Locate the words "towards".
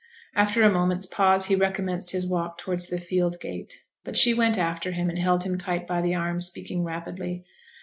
2.57-2.87